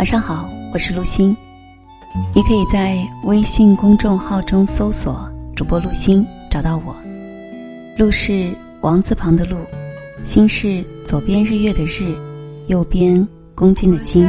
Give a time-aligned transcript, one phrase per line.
[0.00, 1.36] 晚上好，我是陆欣。
[2.34, 6.96] 你可以在微信公众号中搜索“主播陆欣”，找到我。
[7.98, 9.58] 陆是王字旁的陆，
[10.24, 12.16] 心是左边日月的日，
[12.66, 14.26] 右边公斤的斤。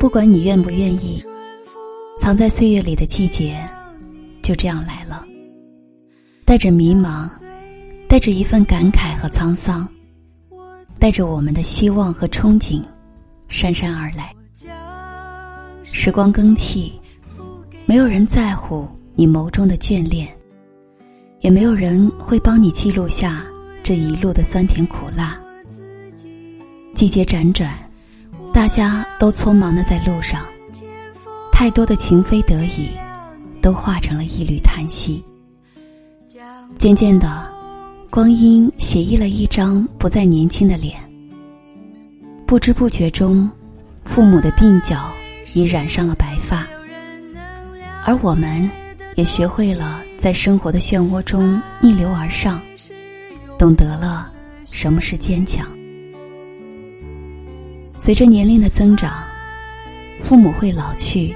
[0.00, 1.22] 不管你愿不愿意，
[2.18, 3.62] 藏在岁月里的季节，
[4.40, 5.26] 就这样来了。
[6.46, 7.28] 带着迷茫，
[8.08, 9.86] 带着一份感慨和沧桑，
[10.98, 12.82] 带着我们的希望和憧憬，
[13.50, 14.34] 姗姗而来。
[15.84, 16.98] 时光更替，
[17.84, 20.26] 没有人在乎你眸中的眷恋，
[21.40, 23.44] 也没有人会帮你记录下
[23.82, 25.38] 这一路的酸甜苦辣。
[26.94, 27.89] 季节辗转。
[28.52, 30.44] 大家都匆忙的在路上，
[31.52, 32.90] 太多的情非得已，
[33.62, 35.24] 都化成了一缕叹息。
[36.76, 37.46] 渐渐的，
[38.10, 40.96] 光阴写意了一张不再年轻的脸。
[42.46, 43.48] 不知不觉中，
[44.04, 45.10] 父母的鬓角
[45.54, 46.66] 已染上了白发，
[48.04, 48.68] 而我们，
[49.14, 52.60] 也学会了在生活的漩涡中逆流而上，
[53.56, 54.30] 懂得了
[54.70, 55.66] 什么是坚强。
[58.02, 59.22] 随着年龄的增长，
[60.22, 61.34] 父母会老去，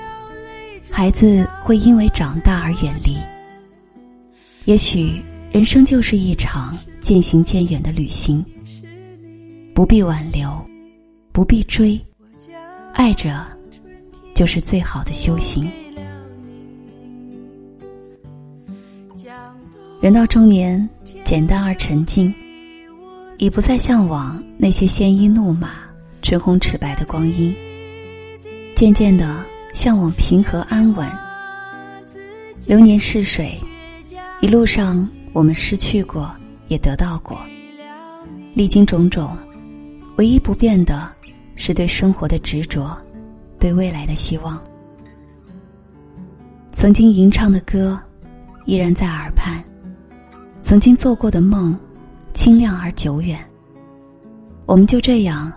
[0.90, 3.18] 孩子会因为长大而远离。
[4.64, 8.42] 也许人生就是一场渐行渐远的旅行，
[9.74, 10.50] 不必挽留，
[11.32, 12.00] 不必追，
[12.94, 13.46] 爱着
[14.34, 15.70] 就是最好的修行。
[20.00, 20.88] 人到中年，
[21.24, 22.34] 简单而沉静，
[23.36, 25.70] 已不再向往那些鲜衣怒马。
[26.24, 27.54] 唇红齿白的光阴，
[28.74, 31.06] 渐渐的向往平和安稳。
[32.66, 33.60] 流年逝水，
[34.40, 36.34] 一路上我们失去过，
[36.68, 37.38] 也得到过。
[38.54, 39.36] 历经种种，
[40.16, 41.12] 唯一不变的
[41.56, 42.96] 是对生活的执着，
[43.60, 44.58] 对未来的希望。
[46.72, 48.00] 曾经吟唱的歌，
[48.64, 49.62] 依然在耳畔；
[50.62, 51.78] 曾经做过的梦，
[52.32, 53.38] 清亮而久远。
[54.64, 55.52] 我们就这样。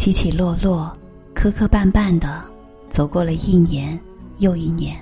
[0.00, 0.90] 起起落落，
[1.34, 2.42] 磕磕绊绊的，
[2.88, 4.00] 走过了一年
[4.38, 4.96] 又一年。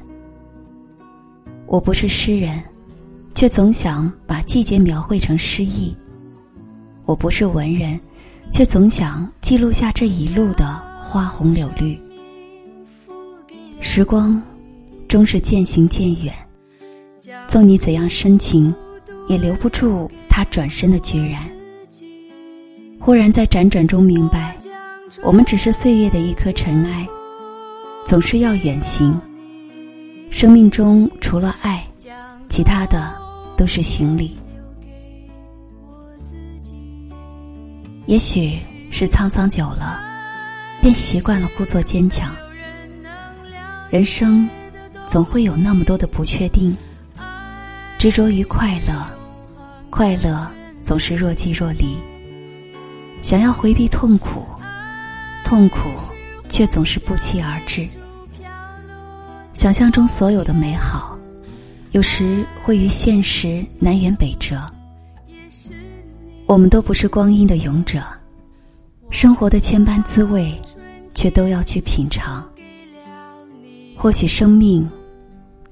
[1.69, 2.61] 我不是诗人，
[3.33, 5.97] 却总想把季节描绘成诗意。
[7.05, 7.97] 我不是文人，
[8.53, 10.67] 却总想记录下这一路的
[10.99, 11.97] 花红柳绿。
[13.81, 14.43] 时光
[15.07, 16.35] 终是渐行渐远，
[17.47, 18.75] 纵你怎样深情，
[19.29, 21.49] 也留不住他转身的决然。
[22.99, 24.58] 忽然在辗转中明白。
[25.23, 27.07] 我们只是岁月的一颗尘埃，
[28.07, 29.19] 总是要远行。
[30.31, 31.87] 生命中除了爱，
[32.49, 33.15] 其他的
[33.57, 34.37] 都是行李。
[38.07, 38.59] 也许
[38.91, 39.99] 是沧桑久了，
[40.81, 42.35] 便习惯了故作坚强。
[43.91, 44.49] 人生
[45.07, 46.77] 总会有那么多的不确定，
[47.99, 49.07] 执着于快乐，
[49.91, 50.51] 快乐
[50.83, 51.97] 总是若即若离。
[53.23, 54.47] 想要回避痛苦。
[55.49, 55.89] 痛苦，
[56.51, 57.89] 却总是不期而至。
[59.55, 61.19] 想象中所有的美好，
[61.93, 64.61] 有时会与现实南辕北辙。
[66.45, 68.05] 我们都不是光阴的勇者，
[69.09, 70.53] 生活的千般滋味，
[71.15, 72.47] 却都要去品尝。
[73.97, 74.87] 或许生命，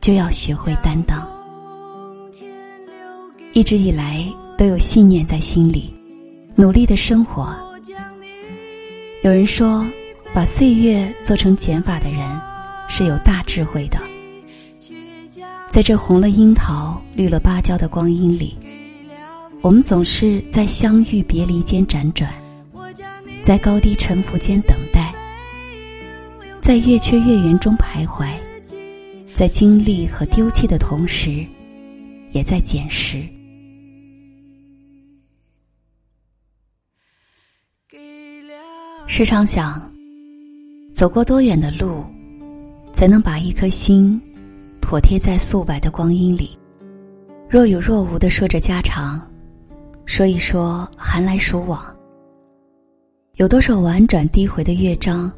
[0.00, 1.28] 就要学会担当。
[3.52, 4.26] 一直以来
[4.56, 5.92] 都有信念在心里，
[6.54, 7.54] 努力的生活。
[9.22, 9.84] 有人说，
[10.32, 12.20] 把岁月做成减法的人，
[12.86, 13.98] 是有大智慧的。
[15.70, 18.56] 在这红了樱桃、绿了芭蕉的光阴里，
[19.62, 22.30] 我们总是在相遇别离间辗转，
[23.42, 25.12] 在高低沉浮间等待，
[26.62, 28.28] 在月缺月圆中徘徊，
[29.34, 31.44] 在经历和丢弃的同时，
[32.32, 33.26] 也在捡拾。
[39.08, 39.80] 时常想，
[40.92, 42.04] 走过多远的路，
[42.92, 44.20] 才能把一颗心
[44.80, 46.58] 妥贴在素白的光阴里？
[47.48, 49.20] 若有若无的说着家常，
[50.06, 51.82] 说一说寒来暑往。
[53.36, 55.32] 有多少婉转低回的乐章？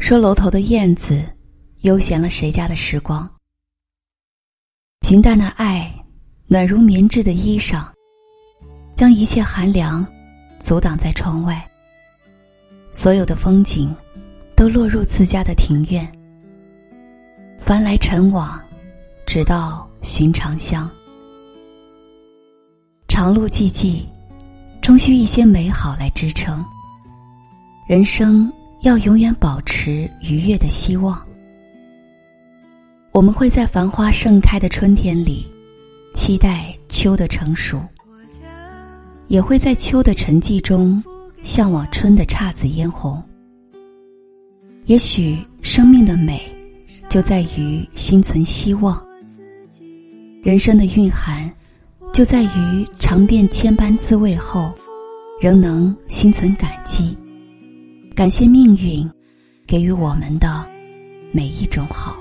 [0.00, 1.24] 说楼头的燕子，
[1.82, 3.30] 悠闲了谁家的时光？
[5.00, 5.94] 平淡的爱，
[6.48, 7.84] 暖如棉质的衣裳，
[8.96, 10.04] 将一切寒凉
[10.58, 11.64] 阻挡在窗外。
[12.94, 13.92] 所有的风景，
[14.54, 16.06] 都落入自家的庭院，
[17.58, 18.60] 凡来尘往，
[19.26, 20.88] 直到寻常乡。
[23.08, 24.02] 长路寂寂，
[24.82, 26.62] 终需一些美好来支撑。
[27.88, 28.52] 人生
[28.82, 31.18] 要永远保持愉悦的希望。
[33.10, 35.46] 我们会在繁花盛开的春天里，
[36.14, 37.78] 期待秋的成熟；
[39.28, 41.02] 也会在秋的沉寂中，
[41.42, 43.22] 向往春的姹紫嫣红。
[44.86, 46.40] 也许生命的美，
[47.08, 48.96] 就在于心存希望；
[50.42, 51.48] 人生的蕴含，
[52.12, 54.72] 就在于尝遍千般滋味后，
[55.40, 57.16] 仍能心存感激，
[58.14, 59.08] 感谢命运
[59.66, 60.64] 给予我们的
[61.32, 62.16] 每一种好。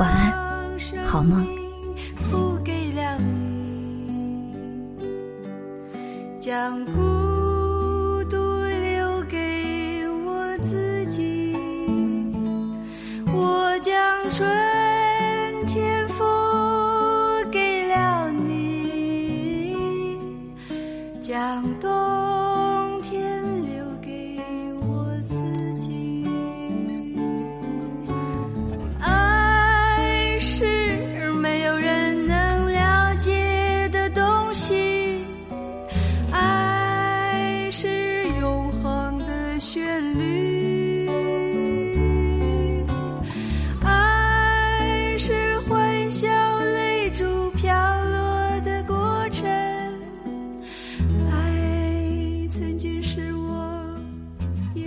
[0.00, 1.63] 晚安，好梦。
[6.44, 6.92] 将孤
[8.28, 11.56] 独留给我自己。
[13.32, 14.46] 我将春
[15.66, 16.22] 天付
[17.50, 19.74] 给了你，
[21.22, 21.93] 将冬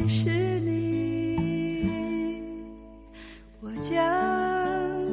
[0.08, 1.90] 是你，
[3.62, 3.96] 我将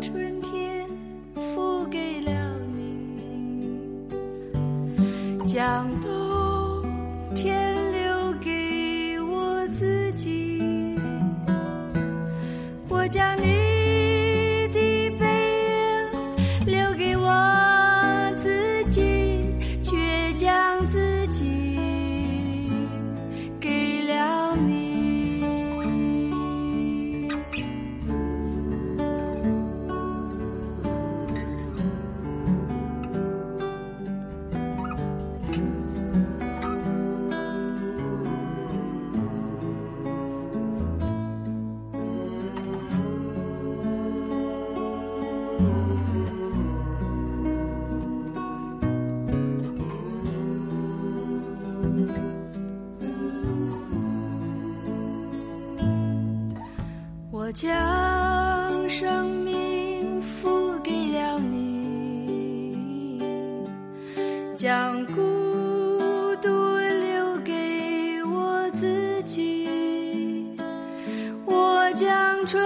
[0.01, 0.87] 春天
[1.35, 2.31] 付给了
[2.73, 3.19] 你，
[5.47, 6.04] 将。
[57.31, 57.71] 我将
[58.89, 63.21] 生命付给了你，
[64.57, 65.21] 将孤
[66.41, 70.49] 独留给我自己，
[71.45, 72.65] 我将春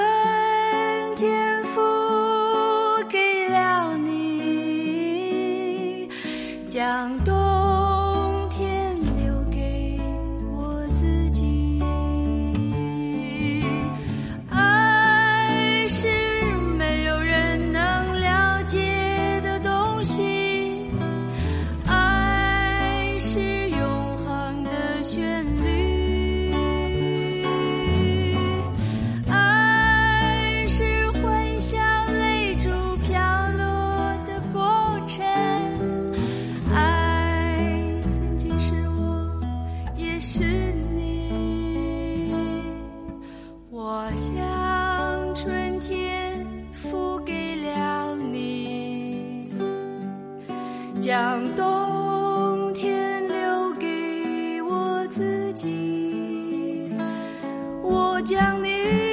[58.19, 59.07] 我将你